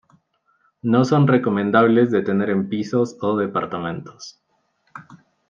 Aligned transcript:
No 0.81 1.05
son 1.05 1.27
recomendables 1.27 2.09
de 2.09 2.23
tener 2.23 2.49
en 2.49 2.67
pisos 2.69 3.17
o 3.21 3.35
departamentos. 3.37 4.41